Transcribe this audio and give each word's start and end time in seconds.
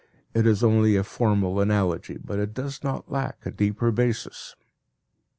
It 0.33 0.47
is 0.47 0.63
only 0.63 0.95
a 0.95 1.03
formal 1.03 1.59
analogy, 1.59 2.17
but 2.17 2.39
it 2.39 2.55
does 2.55 2.83
not 2.83 3.11
lack 3.11 3.45
a 3.45 3.51
deeper 3.51 3.91
basis. 3.91 4.55